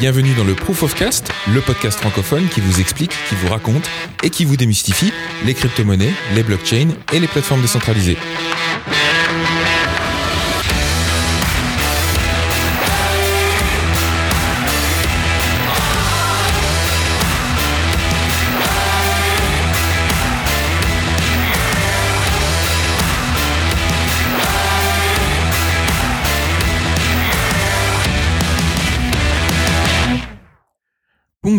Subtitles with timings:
[0.00, 3.88] Bienvenue dans le Proof of Cast, le podcast francophone qui vous explique, qui vous raconte
[4.24, 5.12] et qui vous démystifie
[5.44, 8.16] les crypto-monnaies, les blockchains et les plateformes décentralisées.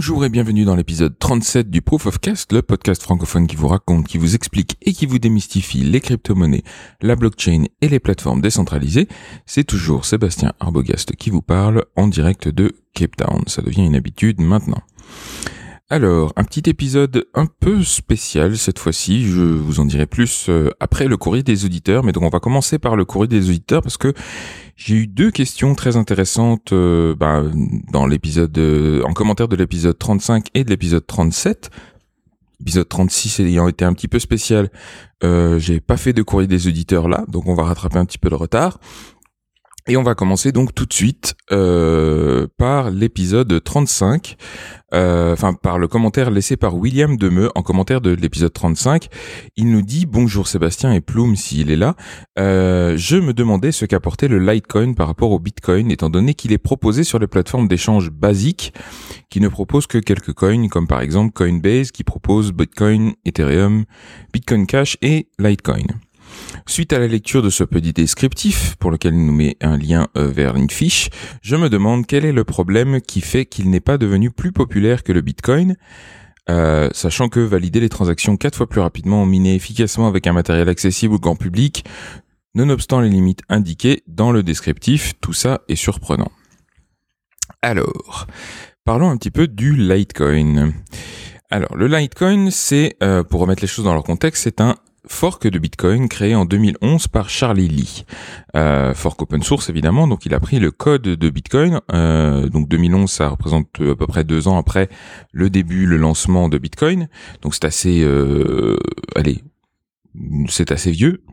[0.08, 3.68] Bonjour et bienvenue dans l'épisode 37 du Proof of Cast, le podcast francophone qui vous
[3.68, 6.62] raconte, qui vous explique et qui vous démystifie les crypto-monnaies,
[7.02, 9.08] la blockchain et les plateformes décentralisées.
[9.48, 13.42] C'est toujours Sébastien Arbogast qui vous parle en direct de Cape Town.
[13.48, 14.84] Ça devient une habitude maintenant.
[15.90, 20.70] Alors, un petit épisode un peu spécial cette fois-ci, je vous en dirai plus euh,
[20.80, 23.82] après le courrier des auditeurs, mais donc on va commencer par le courrier des auditeurs
[23.82, 24.14] parce que
[24.76, 27.44] j'ai eu deux questions très intéressantes euh, bah,
[27.92, 31.70] dans l'épisode, euh, en commentaire de l'épisode 35 et de l'épisode 37.
[32.62, 34.70] Épisode 36 ayant été un petit peu spécial,
[35.22, 38.30] j'ai pas fait de courrier des auditeurs là, donc on va rattraper un petit peu
[38.30, 38.80] le retard.
[39.88, 44.36] Et on va commencer donc tout de suite euh, par l'épisode 35,
[44.96, 49.10] euh, enfin par le commentaire laissé par William Demeux en commentaire de l'épisode 35.
[49.58, 51.96] Il nous dit bonjour Sébastien et Plume s'il est là.
[52.40, 56.52] Euh, je me demandais ce qu'apportait le Litecoin par rapport au Bitcoin, étant donné qu'il
[56.52, 58.74] est proposé sur les plateformes d'échange basiques,
[59.30, 63.86] qui ne proposent que quelques coins, comme par exemple Coinbase qui propose Bitcoin, Ethereum,
[64.34, 65.86] Bitcoin Cash et Litecoin.
[66.68, 70.08] Suite à la lecture de ce petit descriptif, pour lequel il nous met un lien
[70.18, 70.68] euh, vers une
[71.42, 75.04] je me demande quel est le problème qui fait qu'il n'est pas devenu plus populaire
[75.04, 75.76] que le Bitcoin,
[76.50, 80.70] euh, sachant que valider les transactions quatre fois plus rapidement, miner efficacement avec un matériel
[80.70, 81.86] accessible au grand public,
[82.56, 86.32] nonobstant les limites indiquées dans le descriptif, tout ça est surprenant.
[87.62, 88.28] Alors,
[88.84, 90.74] parlons un petit peu du Litecoin.
[91.50, 94.76] Alors, le Litecoin, c'est, euh, pour remettre les choses dans leur contexte, c'est un
[95.08, 98.06] fork de Bitcoin créé en 2011 par Charlie Lee.
[98.56, 101.82] Euh, fork open source évidemment, donc il a pris le code de Bitcoin.
[101.94, 104.90] Euh, donc 2011, ça représente à peu près deux ans après
[105.32, 107.08] le début, le lancement de Bitcoin.
[107.42, 108.78] Donc c'est assez, euh,
[109.16, 109.44] allez,
[110.48, 111.24] c'est assez vieux,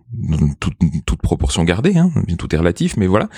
[0.61, 0.75] toute,
[1.07, 3.29] toute proportion gardée, hein, tout est relatif, mais voilà.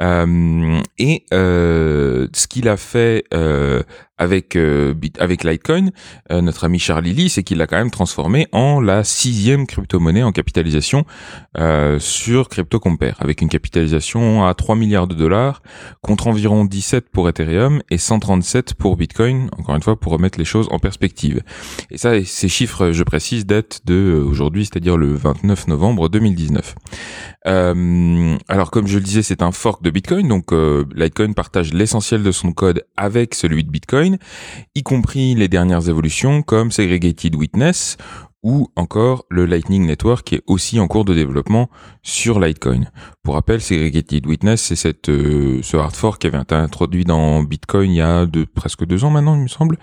[0.00, 3.82] Euh, et euh, ce qu'il a fait euh,
[4.16, 5.90] avec euh, avec Litecoin,
[6.30, 10.22] euh, notre ami Charlie Lee, c'est qu'il l'a quand même transformé en la sixième crypto-monnaie
[10.22, 11.04] en capitalisation
[11.58, 15.62] euh, sur CryptoCompare, avec une capitalisation à 3 milliards de dollars,
[16.00, 20.44] contre environ 17 pour Ethereum et 137 pour Bitcoin, encore une fois pour remettre les
[20.44, 21.42] choses en perspective.
[21.90, 26.74] Et ça, ces chiffres, je précise, datent de aujourd'hui, c'est-à-dire le 29 novembre 2019.
[28.48, 30.52] alors comme je le disais, c'est un fork de Bitcoin, donc
[30.94, 34.18] Litecoin partage l'essentiel de son code avec celui de Bitcoin
[34.74, 37.96] y compris les dernières évolutions comme Segregated Witness
[38.44, 41.70] ou encore le Lightning Network qui est aussi en cours de développement
[42.02, 42.84] sur Litecoin.
[43.22, 47.90] Pour rappel, Segregated Witness, c'est euh, ce hard fork qui avait été introduit dans Bitcoin
[47.90, 49.78] il y a presque deux ans maintenant, il me semble,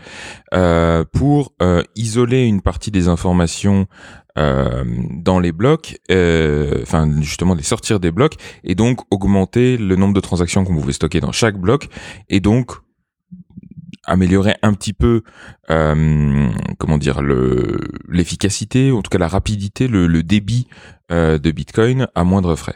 [0.54, 3.88] euh, pour euh, isoler une partie des informations
[4.36, 10.20] dans les blocs, enfin justement les sortir des blocs et donc augmenter le nombre de
[10.20, 11.90] transactions qu'on pouvait stocker dans chaque bloc
[12.30, 12.78] et donc
[14.06, 15.24] améliorer un petit peu
[15.70, 20.68] euh, comment dire le l'efficacité, en tout cas la rapidité, le, débit
[21.12, 22.76] euh, de Bitcoin à moindre frais.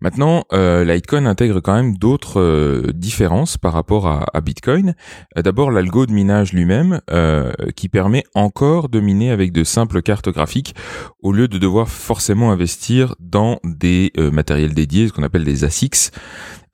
[0.00, 4.94] Maintenant, euh, Litecoin intègre quand même d'autres euh, différences par rapport à, Bitcoin.
[5.36, 7.00] D'abord, l'algo de minage lui-même,
[7.76, 10.74] qui permet encore de miner avec de simples cartes graphiques,
[11.22, 16.10] au lieu de devoir forcément investir dans des matériels dédiés, ce qu'on appelle des ASICs.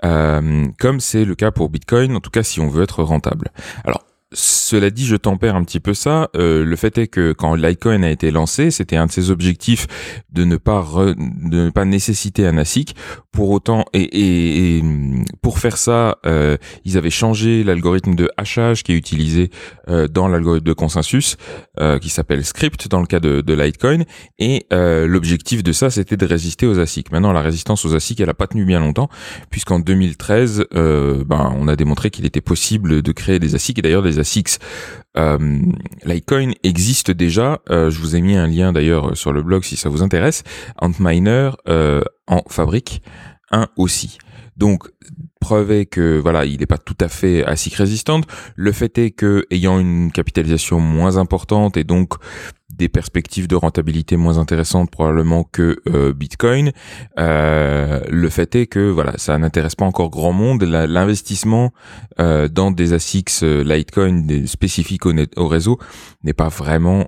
[0.04, 3.50] Euh, comme c'est le cas pour Bitcoin, en tout cas si on veut être rentable.
[3.84, 6.30] Alors cela dit, je tempère un petit peu ça.
[6.36, 9.88] Euh, le fait est que quand Litecoin a été lancé, c'était un de ses objectifs
[10.30, 10.86] de ne pas
[11.16, 12.94] de ne pas nécessiter un ASIC.
[13.32, 14.82] Pour autant, et, et,
[15.40, 19.50] pour faire ça, euh, ils avaient changé l'algorithme de hachage qui est utilisé
[19.88, 21.36] euh, dans l'algorithme de consensus,
[21.78, 24.02] euh, qui s'appelle Script dans le cas de, de Litecoin.
[24.38, 27.12] Et euh, l'objectif de ça, c'était de résister aux ASIC.
[27.12, 29.08] Maintenant, la résistance aux ASIC, elle a pas tenu bien longtemps,
[29.50, 34.02] puisqu'en 2013, ben, on a démontré qu'il était possible de créer des ASIC et d'ailleurs
[34.20, 34.58] ASICs.
[35.16, 35.38] Euh,
[36.04, 37.60] Litecoin existe déjà.
[37.70, 40.42] Euh, je vous ai mis un lien d'ailleurs sur le blog si ça vous intéresse.
[40.80, 43.02] Antminer euh, en fabrique
[43.50, 44.18] un aussi.
[44.56, 44.88] Donc
[45.40, 48.26] preuve est que voilà, il n'est pas tout à fait ASIC résistante.
[48.54, 52.14] Le fait est que ayant une capitalisation moins importante et donc
[52.80, 56.72] des perspectives de rentabilité moins intéressantes probablement que euh, Bitcoin.
[57.18, 60.62] Euh, le fait est que voilà, ça n'intéresse pas encore grand monde.
[60.62, 61.74] L'investissement
[62.20, 65.78] euh, dans des ASICs Litecoin spécifiques au, au réseau
[66.24, 67.06] n'est pas vraiment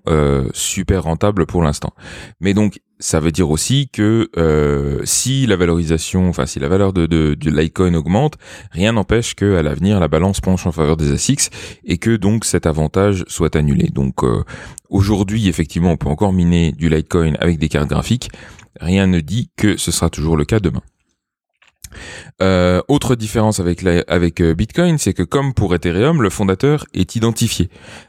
[0.52, 1.94] super rentable pour l'instant.
[2.40, 6.92] Mais donc ça veut dire aussi que euh, si la valorisation, enfin si la valeur
[6.92, 8.38] de, de, de Litecoin augmente,
[8.70, 11.50] rien n'empêche qu'à l'avenir la balance penche en faveur des ASICs
[11.84, 13.88] et que donc cet avantage soit annulé.
[13.88, 14.44] Donc euh,
[14.88, 18.30] aujourd'hui effectivement on peut encore miner du Litecoin avec des cartes graphiques.
[18.80, 20.82] Rien ne dit que ce sera toujours le cas demain.
[22.40, 27.14] Euh, autre différence avec, avec euh, Bitcoin, c'est que comme pour Ethereum, le fondateur est
[27.16, 27.68] identifié,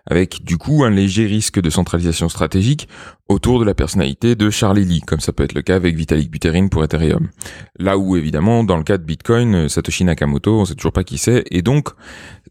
[0.09, 2.87] avec du coup un léger risque de centralisation stratégique
[3.29, 6.29] autour de la personnalité de Charlie Lee, comme ça peut être le cas avec Vitalik
[6.31, 7.29] Buterin pour Ethereum.
[7.77, 11.03] Là où évidemment, dans le cas de Bitcoin, euh, Satoshi Nakamoto, on sait toujours pas
[11.03, 11.89] qui c'est, et donc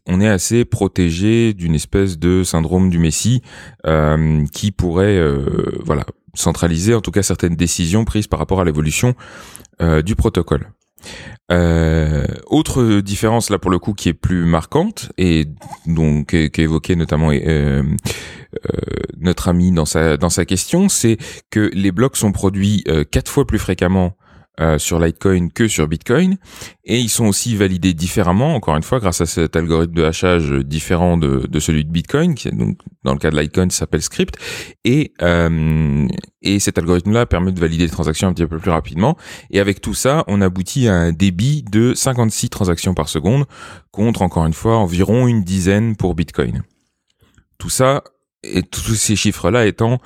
[0.07, 3.41] on est assez protégé d'une espèce de syndrome du Messie
[3.85, 5.21] euh, qui pourrait,
[5.85, 9.15] voilà, centraliser en tout cas certaines décisions prises par rapport à l'évolution
[10.03, 10.69] du protocole.
[11.51, 15.45] Euh, autre différence là pour le coup qui est plus marquante et
[15.85, 17.83] donc évoquée notamment euh,
[18.65, 18.79] euh,
[19.17, 21.17] notre ami dans sa dans sa question, c'est
[21.49, 24.15] que les blocs sont produits euh, quatre fois plus fréquemment
[24.59, 26.37] euh, sur Litecoin que sur Bitcoin.
[26.83, 30.51] Et ils sont aussi validés différemment encore une fois grâce à cet algorithme de hachage
[30.51, 34.37] différent de, de celui de Bitcoin qui donc dans le cas de Litecoin s'appelle Script.
[34.85, 36.07] Et euh,
[36.43, 39.17] et cet algorithme là permet de valider les transactions un petit peu plus rapidement.
[39.49, 43.45] Et avec tout ça on aboutit à un débit de 56 transactions par seconde
[43.91, 46.61] contre encore une fois environ une dizaine pour Bitcoin.
[47.57, 48.03] Tout ça
[48.43, 49.99] et tous ces chiffres là étant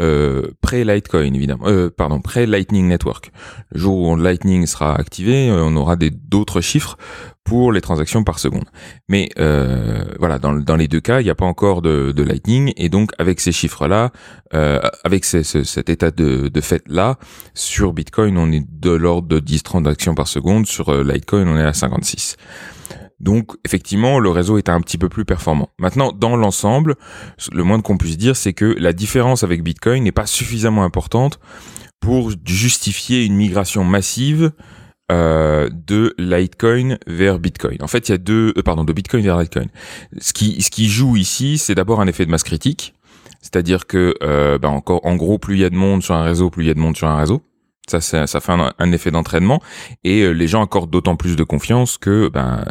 [0.00, 3.30] euh, pré-Litecoin évidemment, euh, pardon, pré-Lightning Network.
[3.70, 6.96] Le jour où Lightning sera activé, euh, on aura des d'autres chiffres
[7.44, 8.64] pour les transactions par seconde.
[9.08, 12.88] Mais euh, voilà, dans, les deux cas, il n'y a pas encore de, Lightning et
[12.88, 14.12] donc avec ces chiffres-là,
[14.54, 17.18] euh, avec cet état de, de fait-là,
[17.52, 21.64] sur Bitcoin, on est de l'ordre de 10 transactions par seconde, sur Litecoin, on est
[21.64, 22.36] à 56.
[23.22, 25.70] Donc effectivement, le réseau est un petit peu plus performant.
[25.78, 26.96] Maintenant, dans l'ensemble,
[27.52, 31.38] le moins qu'on puisse dire, c'est que la différence avec Bitcoin n'est pas suffisamment importante
[32.00, 34.50] pour justifier une migration massive
[35.12, 37.78] euh, de Litecoin vers Bitcoin.
[37.80, 39.66] En fait, il y a deux, euh, pardon, de Bitcoin vers Litecoin.
[40.18, 42.94] Ce qui, ce qui joue ici, c'est d'abord un effet de masse critique,
[43.40, 46.24] c'est-à-dire que, euh, ben encore, en gros, plus il y a de monde sur un
[46.24, 47.42] réseau, plus il y a de monde sur un réseau.
[47.88, 49.60] Ça, ça fait un, effet d'entraînement
[50.04, 52.64] et euh, les gens accordent d'autant plus de confiance que, ben,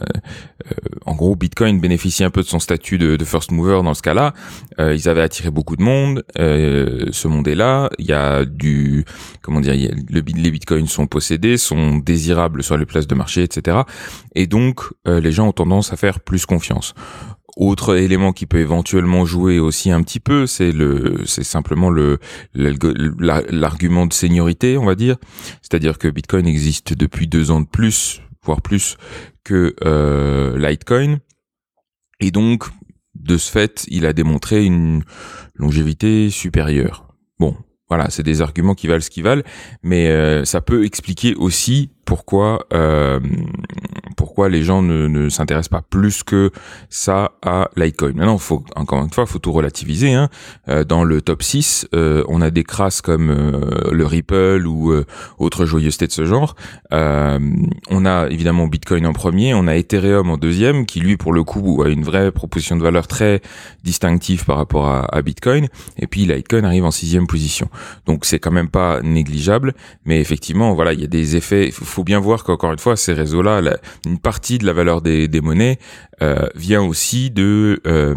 [0.65, 0.73] euh,
[1.05, 4.33] en gros, Bitcoin bénéficie un peu de son statut de, first mover dans ce cas-là.
[4.79, 6.23] Euh, ils avaient attiré beaucoup de monde.
[6.37, 7.89] ce monde est là.
[7.99, 9.03] Il y a du,
[9.41, 9.73] comment dire,
[10.09, 13.79] le, les Bitcoins sont possédés, sont désirables sur les places de marché, etc.
[14.33, 16.93] Et donc, les gens ont tendance à faire plus confiance.
[17.63, 22.17] Autre élément qui peut éventuellement jouer aussi un petit peu, c'est le, c'est simplement le
[22.55, 25.17] l'argument de seniorité, on va dire.
[25.61, 28.97] C'est-à-dire que Bitcoin existe depuis deux ans de plus, voire plus
[29.43, 31.19] que euh, Litecoin,
[32.19, 32.63] et donc
[33.13, 35.03] de ce fait, il a démontré une
[35.53, 37.13] longévité supérieure.
[37.37, 37.55] Bon,
[37.89, 39.43] voilà, c'est des arguments qui valent ce qu'ils valent,
[39.83, 43.21] mais euh, ça peut expliquer aussi pourquoi euh,
[44.21, 46.51] pourquoi les gens ne, s'intéressent pas plus que
[46.89, 48.13] ça à Litecoin.
[48.13, 50.13] Maintenant, faut encore une fois, faut tout relativiser.
[50.13, 50.29] Hein.
[50.69, 54.93] Euh, dans le top 6, euh, on a des crasses comme euh, le Ripple ou
[55.39, 56.55] autre joyeuseté de ce genre.
[56.91, 61.43] on a évidemment Bitcoin en premier, on a Ethereum en deuxième, qui lui pour le
[61.43, 63.41] coup a une vraie proposition de valeur très
[63.83, 65.67] distinctive par rapport à, Bitcoin.
[65.97, 67.69] Et puis Litecoin arrive en sixième position.
[68.05, 69.73] Donc c'est quand même pas négligeable,
[70.05, 71.67] mais effectivement, voilà, il y a des effets.
[71.67, 73.61] Il faut bien voir qu'encore une fois, ces réseaux-là,
[74.07, 75.77] une partie de la valeur des, monnaies
[76.23, 78.15] euh, vient aussi de euh,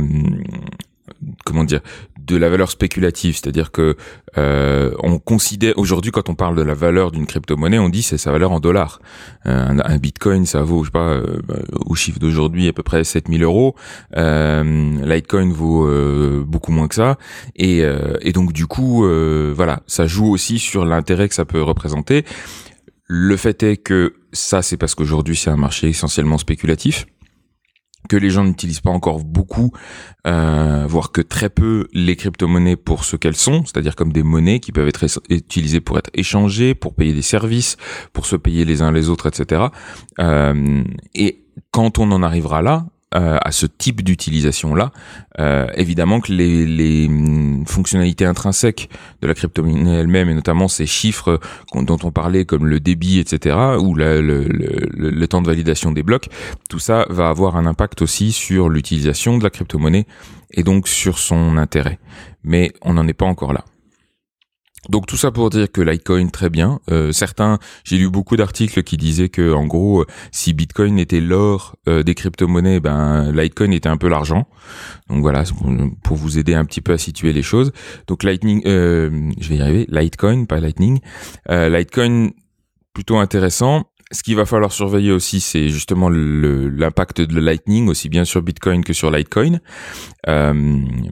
[1.45, 1.81] comment dire
[2.27, 3.97] de la valeur spéculative, c'est-à-dire que
[4.39, 8.19] euh, on considère aujourd'hui quand on parle de la valeur d'une crypto-monnaie, on dit c'est
[8.19, 9.01] sa valeur en dollars.
[9.45, 11.41] Un, un, bitcoin, ça vaut, je sais pas, euh,
[11.85, 13.75] au chiffre d'aujourd'hui à peu près 7000 euros.
[14.17, 17.19] Euh, Litecoin vaut euh, beaucoup moins que ça,
[17.57, 19.07] et, euh, et donc du coup,
[19.55, 22.25] voilà, ça joue aussi sur l'intérêt que ça peut représenter.
[23.07, 27.07] Le fait est que ça, c'est parce qu'aujourd'hui, c'est un marché essentiellement spéculatif
[28.09, 29.73] que les gens n'utilisent pas encore beaucoup,
[30.27, 34.61] euh, voire que très peu, les crypto-monnaies pour ce qu'elles sont, c'est-à-dire comme des monnaies
[34.61, 37.77] qui peuvent être utilisées pour être échangées, pour payer des services,
[38.13, 39.65] pour se payer les uns les autres, etc.
[40.21, 40.85] Euh,
[41.15, 44.91] et quand on en arrivera là, euh, à ce type d'utilisation-là.
[45.39, 48.89] Euh, évidemment que les, hum, fonctionnalités intrinsèques
[49.23, 51.41] de la crypto-monnaie elle-même, et notamment ces chiffres
[51.75, 56.03] dont on parlait, comme le débit, etc., ou le, le, le, temps de validation des
[56.03, 56.29] blocs,
[56.69, 60.07] tout ça va avoir un impact aussi sur l'utilisation de la crypto-monnaie
[60.51, 61.99] et donc sur son intérêt.
[62.43, 63.65] Mais on n'en est pas encore là.
[64.89, 66.81] Donc tout ça pour dire que Litecoin très bien.
[66.91, 71.21] Euh, certains, j'ai lu beaucoup d'articles qui disaient que en gros, euh, si Bitcoin était
[71.21, 74.47] l'or euh, des crypto-monnaies, ben Litecoin était un peu l'argent.
[75.09, 75.45] Donc voilà,
[76.03, 77.73] pour vous aider un petit peu à situer les choses.
[78.07, 79.87] Donc Lightning, je vais y arriver.
[79.91, 81.01] Litecoin, pas Lightning.
[81.49, 82.31] Litecoin
[82.93, 83.85] plutôt intéressant
[84.15, 88.85] ce qu'il va falloir surveiller aussi, c'est justement l'impact de Lightning, aussi bien sur Bitcoin
[88.85, 89.61] que sur Litecoin.
[90.29, 90.53] Euh,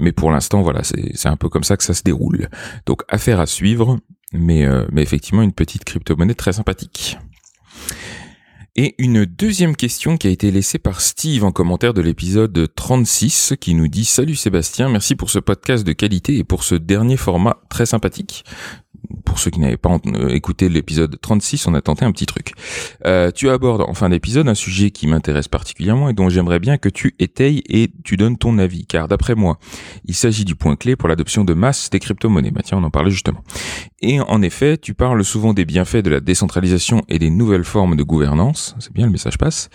[0.00, 2.48] mais pour l'instant, voilà, c'est un peu comme ça que ça se déroule.
[2.86, 3.98] Donc, affaire à suivre,
[4.32, 7.18] mais, euh, mais effectivement, une petite crypto-monnaie très sympathique.
[8.74, 13.52] Et une deuxième question qui a été laissée par Steve en commentaire de l'épisode 36
[13.60, 17.18] qui nous dit Salut Sébastien, merci pour ce podcast de qualité et pour ce dernier
[17.18, 18.44] format très sympathique
[19.24, 22.52] pour ceux qui n'avaient pas euh, écouté l'épisode 36, on a tenté un petit truc.
[23.06, 26.78] Euh, tu abordes en fin d'épisode un sujet qui m'intéresse particulièrement et dont j'aimerais bien
[26.78, 29.58] que tu étayes et tu donnes ton avis, car d'après moi,
[30.04, 32.50] il s'agit du point clé pour l'adoption de masse des crypto-monnaies.
[32.50, 33.42] Bah on en parlait justement.
[34.00, 37.96] Et en effet, tu parles souvent des bienfaits de la décentralisation et des nouvelles formes
[37.96, 39.70] de gouvernance, c'est bien, le message passe,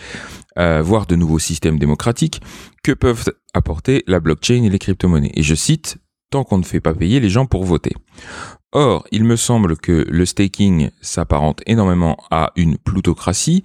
[0.58, 2.40] euh, voire de nouveaux systèmes démocratiques
[2.82, 5.32] que peuvent apporter la blockchain et les crypto-monnaies.
[5.34, 5.98] Et je cite,
[6.30, 7.92] tant qu'on ne fait pas payer les gens pour voter.
[8.72, 13.62] Or, il me semble que le staking s'apparente énormément à une plutocratie,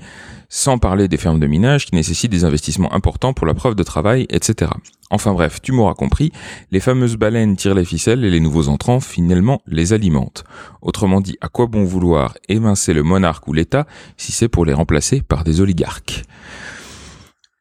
[0.48, 3.83] sans parler des fermes de minage qui nécessitent des investissements importants pour la preuve de
[3.83, 4.72] travail, etc.
[5.10, 6.31] Enfin bref, tu m'auras compris,
[6.72, 10.45] les fameuses baleines tirent les ficelles et les nouveaux entrants finalement les alimentent.
[10.81, 14.74] Autrement dit, à quoi bon vouloir évincer le monarque ou l'État si c'est pour les
[14.74, 16.24] remplacer par des oligarques?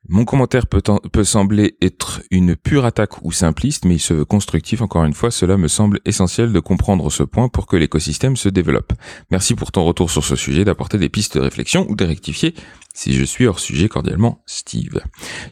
[0.09, 4.83] Mon commentaire peut, sembler être une pure attaque ou simpliste, mais il se veut constructif.
[4.83, 8.49] Encore une fois, cela me semble essentiel de comprendre ce point pour que l'écosystème se
[8.49, 8.93] développe.
[9.31, 12.55] Merci pour ton retour sur ce sujet, d'apporter des pistes de réflexion ou de rectifier
[12.95, 15.01] si je suis hors sujet cordialement, Steve.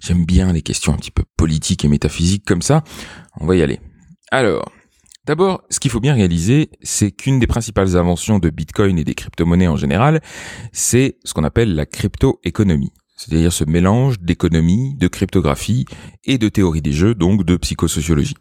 [0.01, 2.83] J'aime bien les questions un petit peu politiques et métaphysiques comme ça.
[3.39, 3.81] On va y aller.
[4.31, 4.71] Alors,
[5.27, 9.15] D'abord, ce qu'il faut bien réaliser, c'est qu'une des principales inventions de Bitcoin et des
[9.15, 10.23] crypto-monnaies en général,
[10.73, 15.85] c'est ce qu'on appelle la crypto-économie c'est-à-dire ce mélange d'économie, de cryptographie
[16.25, 18.37] et de théorie des jeux, donc de psychosociologie,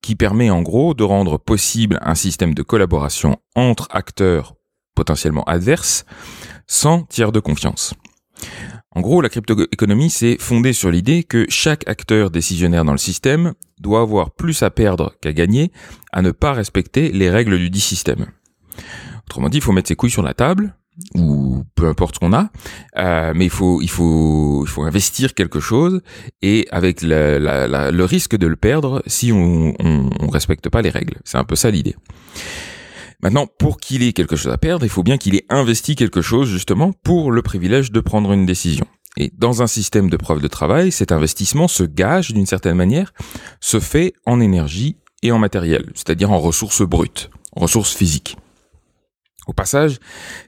[0.00, 4.54] qui permet en gros de rendre possible un système de collaboration entre acteurs
[4.94, 6.06] potentiellement adverses
[6.66, 7.92] sans tiers de confiance.
[8.90, 13.52] En gros, la cryptoéconomie, c'est fondé sur l'idée que chaque acteur décisionnaire dans le système
[13.78, 15.72] doit avoir plus à perdre qu'à gagner
[16.12, 18.28] à ne pas respecter les règles du dit système.
[19.26, 20.74] Autrement dit, il faut mettre ses couilles sur la table,
[21.14, 22.50] ou peu importe ce qu'on a,
[22.96, 26.00] euh, mais il faut il faut il faut investir quelque chose
[26.42, 31.18] et avec le risque de le perdre si on, on, respecte pas les règles.
[31.24, 31.96] C'est un peu ça l'idée.
[33.22, 36.20] Maintenant, pour qu'il ait quelque chose à perdre, il faut bien qu'il ait investi quelque
[36.20, 38.86] chose justement pour le privilège de prendre une décision.
[39.16, 43.14] Et dans un système de preuve de travail, cet investissement se gage d'une certaine manière,
[43.60, 48.36] se fait en énergie et en matériel, c'est-à-dire en ressources brutes, ressources physiques.
[49.46, 49.98] Au passage,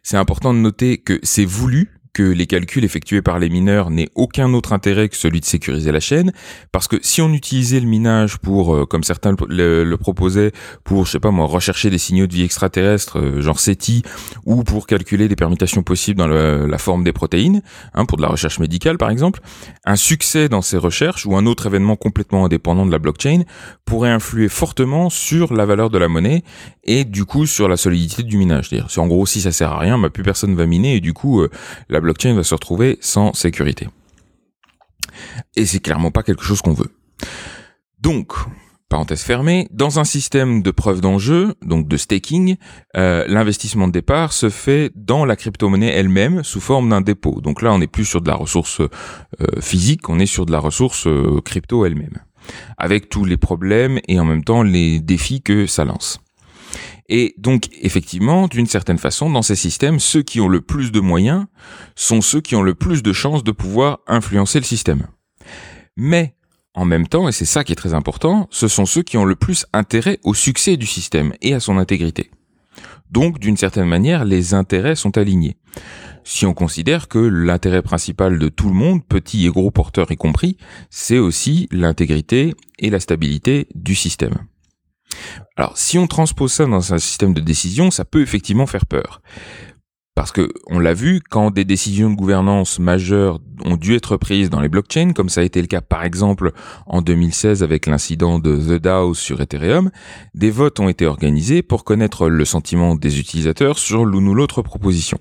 [0.03, 4.09] c'est important de noter que c'est voulu que les calculs effectués par les mineurs n'aient
[4.17, 6.33] aucun autre intérêt que celui de sécuriser la chaîne,
[6.73, 10.51] parce que si on utilisait le minage pour, euh, comme certains le, proposaient,
[10.83, 14.03] pour, je sais pas moi, rechercher des signaux de vie extraterrestres, euh, genre SETI,
[14.47, 17.63] ou pour calculer des permutations possibles dans la forme des protéines,
[17.95, 19.39] hein, pour de la recherche médicale par exemple,
[19.85, 23.43] un succès dans ces recherches ou un autre événement complètement indépendant de la blockchain
[23.85, 26.43] pourrait influer fortement sur la valeur de la monnaie
[26.83, 28.71] et du coup sur la solidité du minage.
[28.71, 31.13] C'est-à-dire, en gros, si ça sert à rien, bah, plus personne va miner et du
[31.13, 31.51] coup, euh,
[31.89, 33.87] la blockchain va se retrouver sans sécurité.
[35.57, 36.91] Et c'est clairement pas quelque chose qu'on veut.
[38.01, 38.33] Donc,
[38.89, 42.57] parenthèse fermée, dans un système de preuve d'enjeu, donc de staking,
[42.97, 47.43] euh, l'investissement de départ se fait dans la crypto-monnaie elle-même sous forme d'un dépôt.
[47.43, 50.53] Donc là, on n'est plus sur de la ressource euh, physique, on est sur de
[50.53, 51.07] la ressource
[51.45, 52.23] crypto elle-même,
[52.79, 56.21] avec tous les problèmes et en même temps les défis que ça lance.
[57.09, 61.01] Et donc, effectivement, d'une certaine façon, dans ces systèmes, ceux qui ont le plus de
[61.01, 61.47] moyens
[61.95, 65.07] sont ceux qui ont le plus de chances de pouvoir influencer le système.
[65.97, 66.35] Mais,
[66.75, 69.25] en même temps, et c'est ça qui est très important, ce sont ceux qui ont
[69.25, 72.31] le plus intérêt au succès du système et à son intégrité.
[73.11, 75.57] Donc, d'une certaine manière, les intérêts sont alignés.
[76.25, 80.17] Si on considère que l'intérêt principal de tout le monde, petit et gros porteurs y
[80.17, 80.59] compris,
[80.91, 84.37] c'est aussi l'intégrité et la stabilité du système.
[85.57, 89.21] Alors, si on transpose ça dans un système de décision, ça peut effectivement faire peur.
[90.19, 94.51] Parce que on l'a vu, quand des décisions de gouvernance majeures ont dû être prises
[94.51, 96.51] dans les blockchains, comme ça a été le cas par exemple
[96.87, 99.93] en 2016 avec l'incident de The DAO sur Ethereum,
[100.35, 104.61] des votes ont été organisés pour connaître le sentiment des utilisateurs sur l'une ou l'autre
[104.61, 105.19] proposition.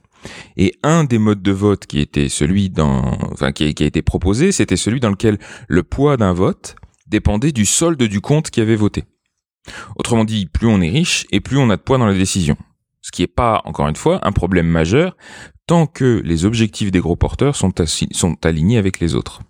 [0.55, 4.51] Et un des modes de vote qui était celui dans, enfin, qui a été proposé,
[4.51, 6.75] c'était celui dans lequel le poids d'un vote
[7.05, 9.03] dépendait du solde du compte qui avait voté.
[9.95, 12.57] Autrement dit, plus on est riche et plus on a de poids dans la décision.
[13.01, 15.15] Ce qui n'est pas, encore une fois, un problème majeur
[15.67, 17.73] tant que les objectifs des gros porteurs sont,
[18.43, 19.41] alignés avec les autres.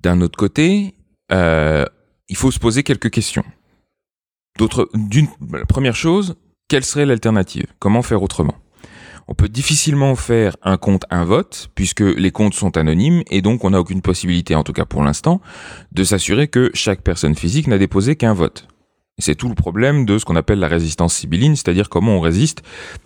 [0.00, 0.94] D'un autre côté,
[1.32, 1.86] euh,
[2.28, 3.44] il faut se poser quelques questions.
[4.94, 5.28] D'une,
[5.68, 6.36] première chose,
[6.68, 7.66] quelle serait l'alternative?
[7.78, 8.54] Comment faire autrement?
[9.28, 13.64] On peut difficilement faire un compte, un vote, puisque les comptes sont anonymes et donc
[13.64, 15.40] on n'a aucune possibilité, en tout cas pour l'instant,
[15.92, 18.68] de s'assurer que chaque personne physique n'a déposé qu'un vote.
[19.18, 22.62] C'est tout le problème de ce qu'on appelle la résistance sibylline, c'est-à-dire comment on résiste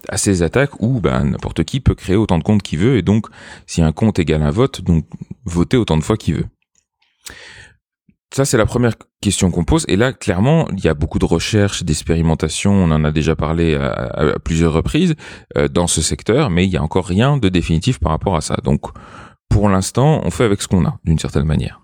[0.09, 3.03] à ces attaques où ben, n'importe qui peut créer autant de comptes qu'il veut et
[3.03, 3.27] donc
[3.67, 5.05] si un compte égale un vote, donc
[5.45, 6.47] voter autant de fois qu'il veut.
[8.31, 8.93] Ça, c'est la première
[9.23, 9.85] question qu'on pose.
[9.89, 13.75] Et là, clairement, il y a beaucoup de recherches, d'expérimentations, on en a déjà parlé
[13.75, 15.15] à, plusieurs reprises
[15.57, 18.41] euh, dans ce secteur, mais il y a encore rien de définitif par rapport à
[18.41, 18.57] ça.
[18.63, 18.83] Donc,
[19.49, 21.81] pour l'instant, on fait avec ce qu'on a, d'une certaine manière.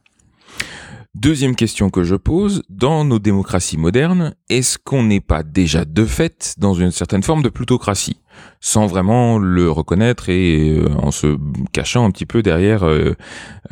[1.15, 6.05] Deuxième question que je pose, dans nos démocraties modernes, est-ce qu'on n'est pas déjà de
[6.05, 8.17] fait dans une certaine forme de plutocratie,
[8.61, 11.37] sans vraiment le reconnaître et euh, en se
[11.73, 13.15] cachant un petit peu derrière euh,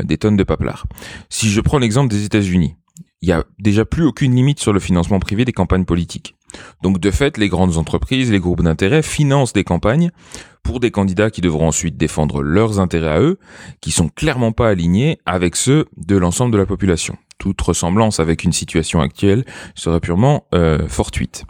[0.03, 0.87] des tonnes de paplard
[1.29, 2.77] Si je prends l'exemple des États-Unis,
[3.21, 6.35] il n'y a déjà plus aucune limite sur le financement privé des campagnes politiques.
[6.83, 10.11] Donc de fait, les grandes entreprises, les groupes d'intérêt financent des campagnes
[10.63, 13.39] pour des candidats qui devront ensuite défendre leurs intérêts à eux,
[13.81, 18.45] qui sont clairement pas alignés avec ceux de l'ensemble de la population toute ressemblance avec
[18.45, 21.45] une situation actuelle serait purement euh, fortuite.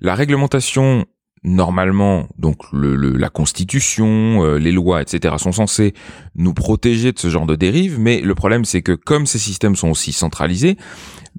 [0.00, 1.06] La réglementation
[1.44, 5.92] normalement, donc la Constitution, euh, les lois, etc., sont censées
[6.36, 9.74] nous protéger de ce genre de dérives, mais le problème c'est que comme ces systèmes
[9.74, 10.76] sont aussi centralisés,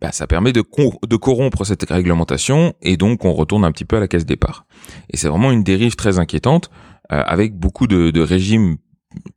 [0.02, 0.64] bah, ça permet de,
[1.08, 4.66] de corrompre cette réglementation et donc on retourne un petit peu à la caisse départ.
[5.10, 6.70] Et c'est vraiment une dérive très inquiétante
[7.12, 8.78] euh, avec beaucoup de, de régimes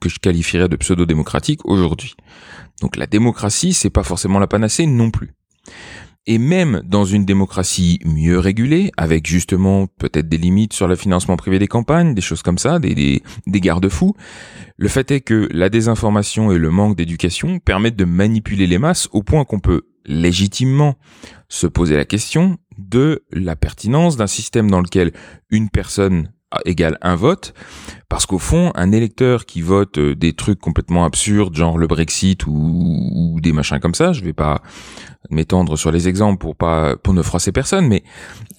[0.01, 2.15] que je qualifierais de pseudo-démocratiques aujourd'hui.
[2.81, 5.33] Donc la démocratie, c'est pas forcément la panacée non plus.
[6.29, 11.37] Et même dans une démocratie mieux régulée, avec justement peut-être des limites sur le financement
[11.37, 14.15] privé des campagnes, des choses comme ça, des, des, garde-fous,
[14.77, 19.09] le fait est que la désinformation et le manque d'éducation permettent de manipuler les masses
[19.13, 20.97] au point qu'on peut légitimement
[21.49, 25.13] se poser la question de la pertinence d'un système dans lequel
[25.51, 26.33] une personne
[26.65, 27.55] égale un vote,
[28.09, 32.47] parce qu'au fond, un électeur qui vote euh, des trucs complètement absurdes, genre le Brexit
[32.47, 34.63] ou, des machins comme ça, je vais pas
[35.31, 38.05] m'étendre sur les exemples pour pas pour ne froisser personne, mais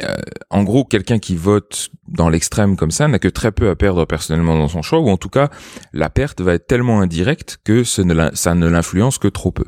[0.04, 0.16] euh,
[0.50, 4.06] en gros, quelqu'un qui vote dans l'extrême comme ça n'a que très peu à perdre
[4.06, 5.50] personnellement dans son choix, ou en tout cas,
[5.94, 9.66] la perte va être tellement indirecte que ça ne l'influence que trop peu.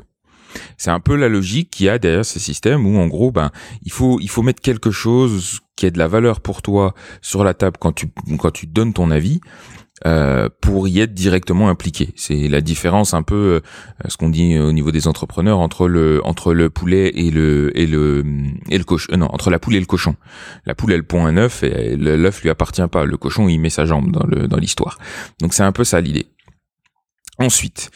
[0.76, 3.52] C'est un peu la logique qu'il y a derrière ces systèmes où en gros ben
[3.82, 7.42] il faut il faut mettre quelque chose qui ait de la valeur pour toi sur
[7.42, 9.40] la table quand tu quand tu donnes ton avis
[10.06, 12.10] euh, pour y être directement impliqué.
[12.16, 13.60] C'est la différence un peu euh,
[14.08, 17.86] ce qu'on dit au niveau des entrepreneurs entre le entre le poulet et le et
[17.86, 18.24] le
[18.68, 19.12] et le cochon.
[19.12, 20.16] Euh, non, entre la poule et le cochon.
[20.66, 23.06] La poule elle pond un œuf et l'œuf lui appartient pas.
[23.06, 24.98] Le cochon il met sa jambe dans le dans l'histoire.
[25.40, 26.26] Donc c'est un peu ça l'idée.
[27.40, 27.90] Ensuite,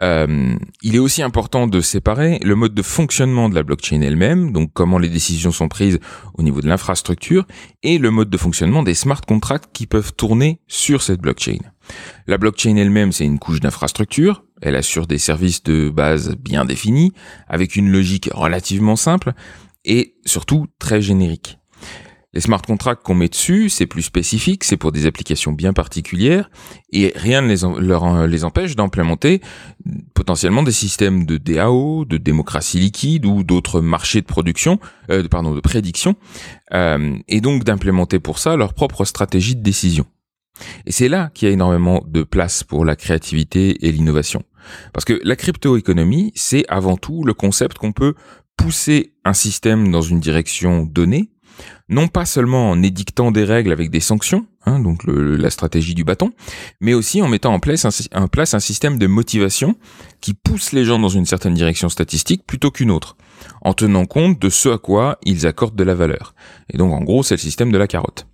[0.00, 4.52] euh, il est aussi important de séparer le mode de fonctionnement de la blockchain elle-même,
[4.52, 6.00] donc comment les décisions sont prises
[6.32, 7.46] au niveau de l'infrastructure,
[7.82, 11.58] et le mode de fonctionnement des smart contracts qui peuvent tourner sur cette blockchain.
[12.26, 17.12] La blockchain elle-même, c'est une couche d'infrastructure, elle assure des services de base bien définis,
[17.48, 19.34] avec une logique relativement simple,
[19.84, 21.58] et surtout très générique.
[22.36, 26.50] Les smart contracts qu'on met dessus, c'est plus spécifique, c'est pour des applications bien particulières,
[26.92, 29.40] et rien ne les, empêche d'implémenter
[30.12, 34.78] potentiellement des systèmes de DAO, de démocratie liquide ou d'autres marchés de production,
[35.10, 36.14] euh, pardon, de prédiction,
[36.74, 40.04] euh, et donc d'implémenter pour ça leur propre stratégie de décision.
[40.84, 44.42] Et c'est là qu'il y a énormément de place pour la créativité et l'innovation.
[44.92, 48.12] Parce que la crypto-économie, c'est avant tout le concept qu'on peut
[48.58, 51.30] pousser un système dans une direction donnée,
[51.88, 56.04] non pas seulement en édictant des règles avec des sanctions, hein, donc la stratégie du
[56.04, 56.32] bâton,
[56.80, 59.76] mais aussi en mettant en place, un, place un système de motivation
[60.20, 63.16] qui pousse les gens dans une certaine direction statistique plutôt qu'une autre,
[63.62, 66.34] en tenant compte de ce à quoi ils accordent de la valeur.
[66.72, 68.26] Et donc en gros, c'est le système de la carotte.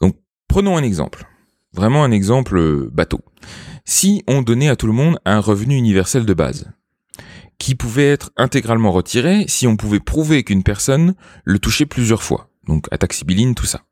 [0.00, 0.16] Donc
[0.48, 1.26] prenons un exemple,
[1.72, 3.20] vraiment un exemple euh, bateau.
[3.84, 6.70] Si on donnait à tout le monde un revenu universel de base,
[7.58, 12.48] qui pouvait être intégralement retiré si on pouvait prouver qu'une personne le touchait plusieurs fois.
[12.66, 13.82] Donc attaque sibylline, tout ça.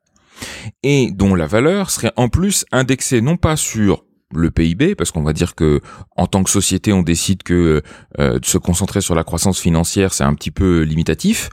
[0.83, 5.23] et dont la valeur serait en plus indexée non pas sur le PIB, parce qu'on
[5.23, 5.81] va dire que
[6.17, 7.83] en tant que société, on décide que
[8.19, 11.51] euh, de se concentrer sur la croissance financière, c'est un petit peu limitatif.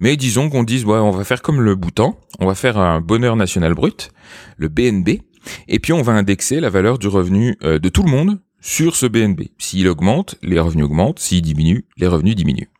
[0.00, 3.00] Mais disons qu'on dise, ouais, on va faire comme le Bhoutan, on va faire un
[3.00, 4.10] bonheur national brut,
[4.56, 5.20] le BNB,
[5.68, 8.96] et puis on va indexer la valeur du revenu euh, de tout le monde sur
[8.96, 9.42] ce BNB.
[9.58, 12.70] S'il augmente, les revenus augmentent, s'il diminue, les revenus diminuent.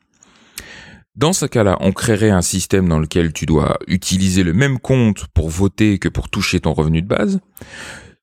[1.16, 5.26] Dans ce cas-là, on créerait un système dans lequel tu dois utiliser le même compte
[5.34, 7.40] pour voter que pour toucher ton revenu de base.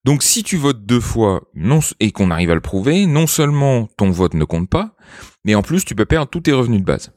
[0.06, 1.42] Donc si tu votes deux fois
[2.00, 4.96] et qu'on arrive à le prouver, non seulement ton vote ne compte pas,
[5.44, 7.12] mais en plus tu peux perdre tous tes revenus de base.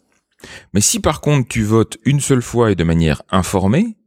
[0.73, 3.99] Mais si par contre tu votes une seule fois et de manière informée,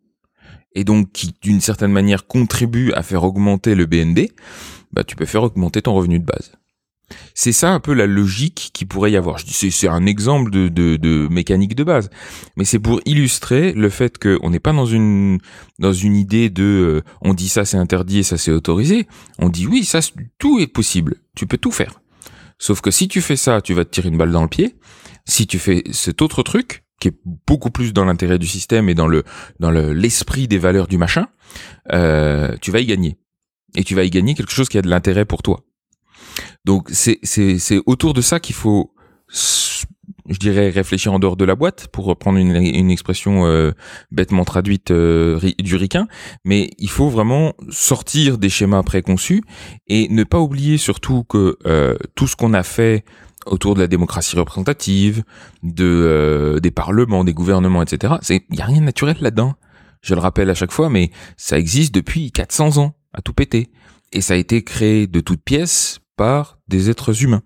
[0.74, 4.30] et donc qui d'une certaine manière contribue à faire augmenter le BNB,
[4.94, 6.52] bah tu peux faire augmenter ton revenu de base.
[7.34, 9.40] C'est ça un peu la logique qui pourrait y avoir.
[9.40, 12.10] C'est un exemple de, de, mécanique de base,
[12.56, 15.40] mais c'est pour illustrer le fait qu'on n'est pas dans une
[15.80, 19.08] dans une idée de euh, on dit ça c'est interdit et ça c'est autorisé.
[19.40, 20.00] On dit oui ça
[20.38, 21.16] tout est possible.
[21.36, 22.02] Tu peux tout faire.
[22.58, 24.76] Sauf que si tu fais ça, tu vas te tirer une balle dans le pied.
[25.26, 28.94] Si tu fais cet autre truc, qui est beaucoup plus dans l'intérêt du système et
[28.94, 29.24] dans le
[29.60, 31.28] dans l'esprit des valeurs du machin,
[31.92, 33.18] euh, tu vas y gagner.
[33.76, 35.62] Et tu vas y gagner quelque chose qui a de l'intérêt pour toi.
[36.66, 38.94] Donc c'est c'est autour de ça qu'il faut
[40.30, 43.72] je dirais réfléchir en dehors de la boîte pour reprendre une, une expression euh,
[44.12, 46.08] bêtement traduite euh, du ricain
[46.44, 49.42] mais il faut vraiment sortir des schémas préconçus
[49.88, 53.06] et ne pas oublier surtout que euh, tout ce qu'on a fait
[53.46, 55.24] autour de la démocratie représentative,
[55.64, 58.16] de euh, des parlements, des gouvernements, etc.
[58.22, 59.56] C'est il y a rien de naturel là-dedans.
[60.02, 63.70] Je le rappelle à chaque fois, mais ça existe depuis 400 ans, à tout péter,
[64.14, 67.44] et ça a été créé de toutes pièces par des êtres humains.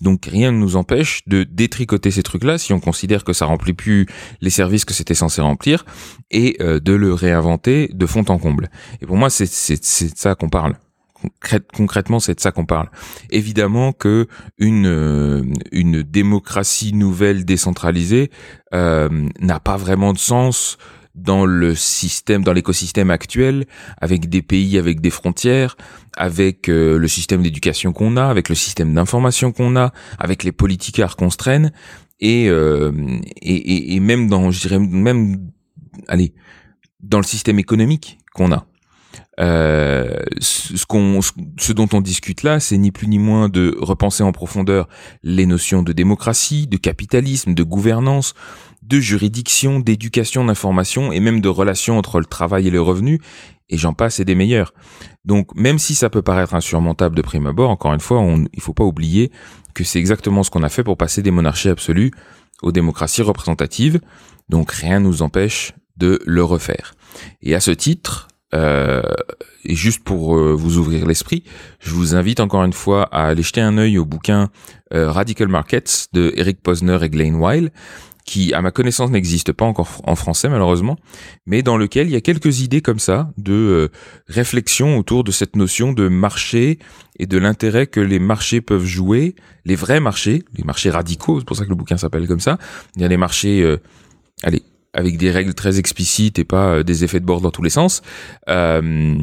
[0.00, 3.72] Donc rien ne nous empêche de détricoter ces trucs-là si on considère que ça remplit
[3.72, 4.06] plus
[4.40, 5.84] les services que c'était censé remplir
[6.32, 8.68] et euh, de le réinventer de fond en comble.
[9.00, 10.74] Et pour moi, c'est c'est ça qu'on parle
[11.72, 12.88] concrètement, c'est de ça qu'on parle.
[13.30, 14.26] Évidemment que
[14.58, 18.30] une euh, une démocratie nouvelle décentralisée
[18.74, 20.78] euh, n'a pas vraiment de sens
[21.14, 23.66] dans le système, dans l'écosystème actuel,
[24.00, 25.76] avec des pays avec des frontières,
[26.16, 30.52] avec euh, le système d'éducation qu'on a, avec le système d'information qu'on a, avec les
[30.52, 31.72] politiques qu'on se traîne,
[32.20, 35.50] et, et, et même dans, je dirais même,
[36.06, 36.34] allez,
[37.00, 38.66] dans le système économique qu'on a.
[39.40, 44.22] Euh, ce, qu'on, ce dont on discute là, c'est ni plus ni moins de repenser
[44.22, 44.88] en profondeur
[45.22, 48.34] les notions de démocratie, de capitalisme, de gouvernance,
[48.82, 53.20] de juridiction, d'éducation, d'information et même de relation entre le travail et le revenu,
[53.68, 54.74] et j'en passe et des meilleurs.
[55.24, 58.60] Donc même si ça peut paraître insurmontable de prime abord, encore une fois, on, il
[58.60, 59.30] faut pas oublier
[59.74, 62.10] que c'est exactement ce qu'on a fait pour passer des monarchies absolues
[62.62, 64.00] aux démocraties représentatives,
[64.48, 66.94] donc rien ne nous empêche de le refaire.
[67.40, 69.02] Et à ce titre, euh,
[69.64, 71.44] et juste pour euh, vous ouvrir l'esprit,
[71.80, 74.50] je vous invite encore une fois à aller jeter un œil au bouquin
[74.92, 77.72] euh, Radical Markets de Eric Posner et Glenn Weil,
[78.24, 80.96] qui, à ma connaissance, n'existe pas encore en français malheureusement,
[81.46, 83.90] mais dans lequel il y a quelques idées comme ça de
[84.28, 86.78] réflexion autour de cette notion de marché
[87.18, 91.46] et de l'intérêt que les marchés peuvent jouer, les vrais marchés, les marchés radicaux, c'est
[91.46, 92.58] pour ça que le bouquin s'appelle comme ça.
[92.96, 93.76] Il y a les marchés,
[94.42, 94.62] allez,
[94.94, 97.70] avec des règles très explicites et pas euh, des effets de bord dans tous les
[97.70, 98.02] sens,
[98.48, 99.16] euh,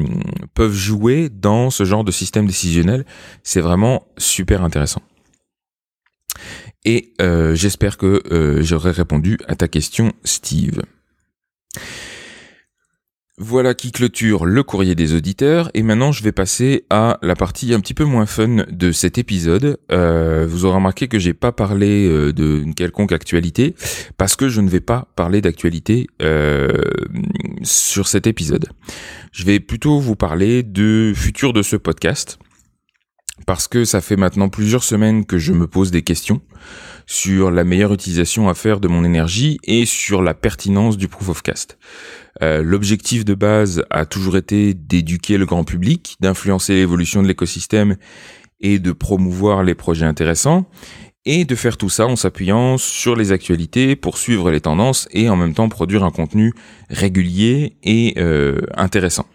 [0.54, 3.04] peuvent jouer dans ce genre de système décisionnel.
[3.42, 5.02] C'est vraiment super intéressant.
[6.84, 8.22] Et euh, j'espère que
[8.62, 10.82] j'aurai répondu à ta question, Steve.
[13.42, 17.72] Voilà qui clôture le courrier des auditeurs et maintenant je vais passer à la partie
[17.72, 19.78] un petit peu moins fun de cet épisode.
[19.90, 23.74] Euh, vous aurez remarqué que j'ai pas parlé euh, d'une quelconque actualité
[24.18, 26.68] parce que je ne vais pas parler d'actualité euh,
[27.62, 28.68] sur cet épisode.
[29.32, 32.38] Je vais plutôt vous parler du futur de ce podcast
[33.46, 36.40] parce que ça fait maintenant plusieurs semaines que je me pose des questions
[37.06, 41.28] sur la meilleure utilisation à faire de mon énergie et sur la pertinence du proof
[41.30, 41.78] of cast.
[42.42, 47.96] Euh, l'objectif de base a toujours été d'éduquer le grand public, d'influencer l'évolution de l'écosystème
[48.60, 50.68] et de promouvoir les projets intéressants
[51.26, 55.28] et de faire tout ça en s'appuyant sur les actualités pour suivre les tendances et
[55.28, 56.54] en même temps produire un contenu
[56.88, 59.26] régulier et euh, intéressant.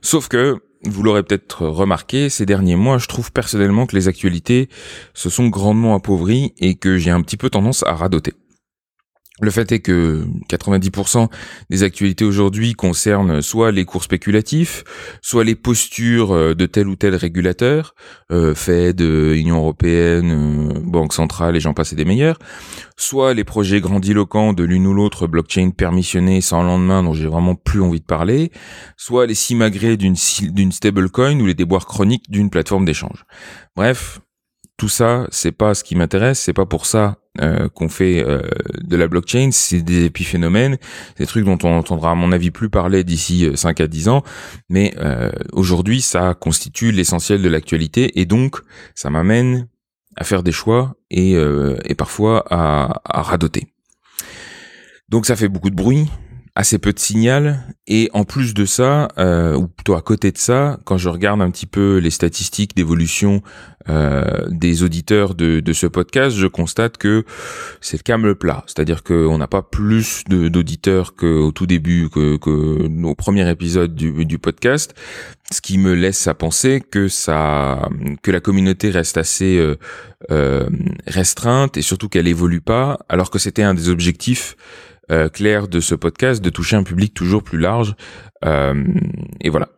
[0.00, 4.68] Sauf que vous l'aurez peut-être remarqué, ces derniers mois, je trouve personnellement que les actualités
[5.14, 8.34] se sont grandement appauvries et que j'ai un petit peu tendance à radoter.
[9.40, 11.28] Le fait est que 90%
[11.70, 14.82] des actualités aujourd'hui concernent soit les cours spéculatifs,
[15.22, 17.94] soit les postures euh, de tel ou tel régulateur,
[18.32, 22.38] euh, Fed, euh, Union européenne, euh, Banque centrale et j'en passe et des meilleurs,
[22.96, 27.54] soit les projets grandiloquents de l'une ou l'autre blockchain permissionnée sans lendemain dont j'ai vraiment
[27.54, 28.50] plus envie de parler,
[28.96, 33.24] soit les simagrées d'une d'une stablecoin ou les déboires chroniques d'une plateforme d'échange.
[33.76, 34.20] Bref,
[34.76, 38.42] tout ça, c'est pas ce qui m'intéresse, c'est pas pour ça euh, qu'on fait euh,
[38.82, 40.76] de la blockchain, c'est des épiphénomènes,
[41.18, 44.08] des trucs dont on entendra à mon avis plus parler d'ici 5 euh, à 10
[44.08, 44.22] ans,
[44.68, 44.94] mais
[45.52, 48.60] aujourd'hui ça constitue l'essentiel de l'actualité et donc
[48.94, 49.68] ça m'amène
[50.16, 51.34] à faire des choix et,
[51.84, 53.68] et parfois à, à radoter.
[55.08, 56.08] Donc ça fait beaucoup de bruit,
[56.58, 57.64] assez peu de signal.
[57.86, 61.40] Et en plus de ça euh, ou plutôt à côté de ça quand je regarde
[61.40, 63.42] un petit peu les statistiques d'évolution
[63.88, 67.24] euh, des auditeurs de, de, ce podcast je constate que
[67.80, 68.64] c'est le calme plat.
[68.66, 74.26] C'est-à-dire qu'on n'a pas plus d'auditeurs qu'au tout début que, que nos premiers épisodes du,
[74.26, 74.94] du, podcast.
[75.52, 77.88] Ce qui me laisse à penser que ça
[78.22, 79.76] que la communauté reste assez euh,
[80.30, 80.68] euh
[81.06, 84.56] restreinte et surtout qu'elle évolue pas alors que c'était un des objectifs
[85.10, 87.94] euh, clair de ce podcast, de toucher un public toujours plus large.
[88.44, 88.84] Euh,
[89.40, 89.68] et voilà.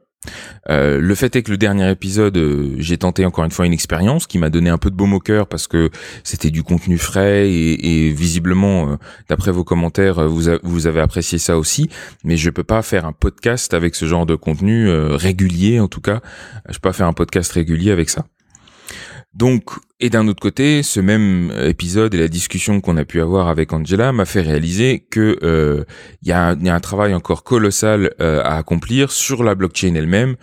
[0.68, 3.72] Euh, le fait est que le dernier épisode, euh, j'ai tenté encore une fois une
[3.72, 5.88] expérience qui m'a donné un peu de baume au cœur parce que
[6.24, 8.98] c'était du contenu frais et, et visiblement,
[9.30, 11.88] d'après vos commentaires, vous, vous avez apprécié ça aussi.
[12.22, 16.02] Mais je peux pas faire un podcast avec ce genre de contenu régulier, en tout
[16.02, 16.20] cas.
[16.68, 18.26] Je peux pas faire un podcast régulier avec ça.
[19.34, 23.48] Donc, et d'un autre côté, ce même épisode et la discussion qu'on a pu avoir
[23.48, 25.84] avec Angela m'a fait réaliser que euh,
[26.22, 30.34] il y, a un travail encore colossal euh, à accomplir sur la blockchain elle-même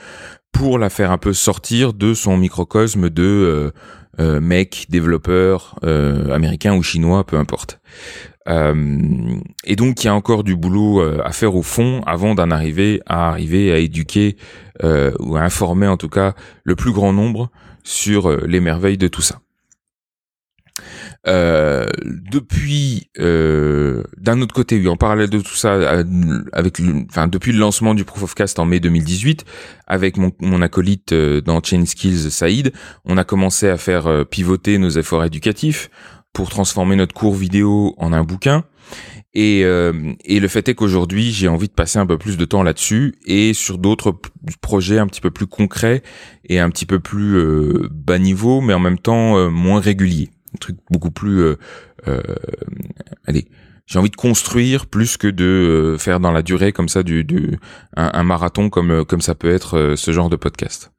[0.54, 3.72] pour la faire un peu sortir de son microcosme de euh,
[4.20, 7.80] euh mec développeur américain ou chinois, peu importe.
[8.48, 13.02] et donc, il y a encore du boulot à faire au fond avant d'en arriver
[13.06, 14.38] à arriver à éduquer
[14.82, 17.52] ou à informer en tout cas le plus grand nombre
[17.88, 19.40] sur euh, les merveilles de tout ça.
[21.26, 26.04] Euh, depuis, euh, d'un autre côté, oui, en parallèle de tout ça,
[26.54, 29.46] avec, enfin, depuis le lancement du Proof of Cast en mai 2018,
[29.88, 32.74] avec mon, mon acolyte dans Chain Skills, Saïd,
[33.06, 35.90] on a commencé à faire pivoter nos efforts éducatifs
[36.34, 38.64] pour transformer notre cours vidéo en un bouquin.
[39.34, 42.46] Et, euh, et le fait est qu'aujourd'hui, j'ai envie de passer un peu plus de
[42.46, 44.16] temps là-dessus et sur d'autres
[44.62, 46.02] projets un petit peu plus concrets
[46.46, 50.30] et un petit peu plus euh, bas niveau, mais en même temps euh, moins réguliers.
[50.56, 51.56] Un truc beaucoup plus...
[53.26, 53.50] allez,
[53.86, 57.60] j'ai envie de construire plus que de faire dans la durée comme ça du, du
[57.98, 60.94] un, marathon comme comme ça peut être ce genre de podcast.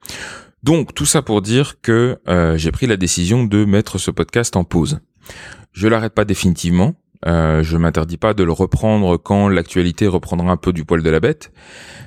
[0.63, 2.19] Donc tout ça pour dire que
[2.57, 5.01] j'ai pris la décision de mettre ce podcast en pause.
[5.73, 6.95] Je l'arrête pas définitivement
[7.27, 11.11] euh, je m'interdis pas de le reprendre quand l'actualité reprendra un peu du poil de
[11.11, 11.53] la bête.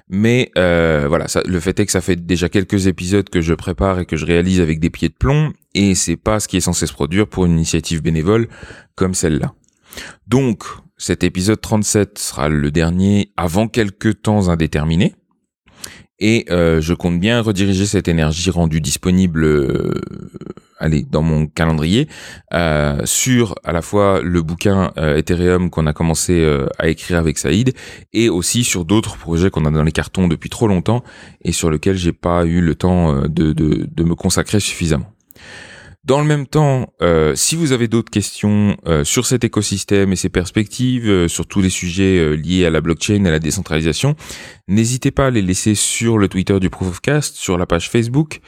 [0.10, 4.00] Mais euh, voilà, le fait est que ça fait déjà quelques épisodes que je prépare
[4.00, 6.62] et que je réalise avec des pieds de plomb, et c'est pas ce qui est
[6.62, 8.48] censé se produire pour une initiative bénévole
[8.96, 9.54] comme celle-là.
[10.28, 10.64] Donc,
[10.98, 15.16] cet épisode 37 sera le dernier avant quelques temps indéterminés
[16.22, 19.92] et euh, je compte bien rediriger cette énergie rendue disponible euh,
[20.78, 22.08] allez dans mon calendrier
[22.54, 27.74] euh, sur à la fois le bouquin Ethereum qu'on a commencé à écrire avec Saïd
[28.14, 31.04] et aussi sur d'autres projets qu'on a dans les cartons depuis trop longtemps
[31.44, 35.12] et sur lesquels j'ai pas eu le temps de, de, de me consacrer suffisamment.
[36.04, 40.16] Dans le même temps, euh, si vous avez d'autres questions euh, sur cet écosystème et
[40.16, 44.16] ses perspectives, euh, sur tous les sujets liés à la blockchain et à la décentralisation,
[44.68, 47.88] n'hésitez pas à les laisser sur le Twitter du Proof of Cast, sur la page
[47.90, 48.42] Facebook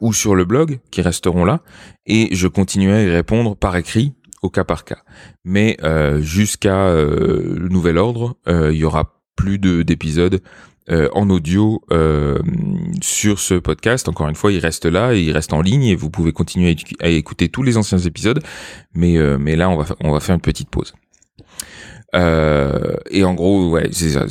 [0.00, 1.62] ou sur le blog qui resteront là,
[2.04, 4.12] et je continuerai à y répondre par écrit
[4.42, 4.98] au cas par cas.
[5.44, 5.78] Mais
[6.20, 10.42] jusqu'à le nouvel ordre, il y aura plus d'épisodes
[10.88, 12.38] euh, en audio euh,
[13.02, 14.08] sur ce podcast.
[14.08, 16.76] Encore une fois, il reste là et il reste en ligne et vous pouvez continuer
[17.00, 18.40] à, écouter tous les anciens épisodes.
[18.94, 20.94] Mais euh, mais là, on va on va faire une petite pause.
[22.14, 24.26] et en gros, ouais, c'est ça.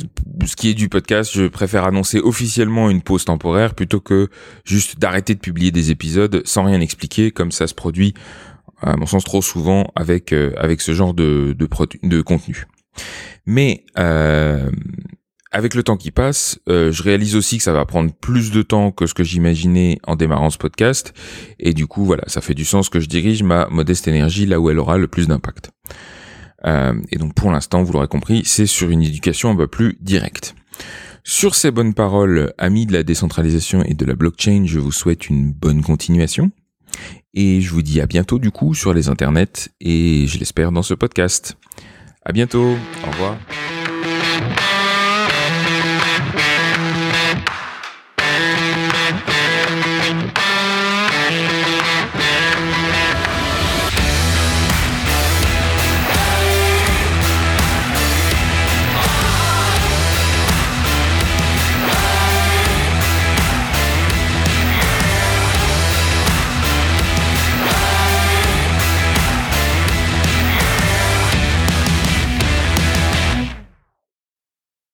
[0.46, 4.28] Ce qui est du podcast, je préfère annoncer officiellement une pause temporaire plutôt que
[4.64, 8.14] juste d'arrêter de publier des épisodes sans rien expliquer, comme ça se produit,
[8.80, 11.68] à mon sens, trop souvent avec avec ce genre de de,
[12.02, 12.66] de contenu.
[13.46, 14.70] Mais euh,
[15.56, 18.60] avec le temps qui passe, euh, je réalise aussi que ça va prendre plus de
[18.60, 21.14] temps que ce que j'imaginais en démarrant ce podcast.
[21.58, 24.60] Et du coup, voilà, ça fait du sens que je dirige ma modeste énergie là
[24.60, 25.70] où elle aura le plus d'impact.
[26.66, 29.96] Euh, et donc pour l'instant, vous l'aurez compris, c'est sur une éducation un peu plus
[30.02, 30.54] directe.
[31.24, 35.30] Sur ces bonnes paroles, amis de la décentralisation et de la blockchain, je vous souhaite
[35.30, 36.50] une bonne continuation.
[37.32, 40.82] Et je vous dis à bientôt du coup sur les internets et je l'espère dans
[40.82, 41.56] ce podcast.
[42.26, 42.76] À bientôt.
[43.06, 43.38] Au revoir.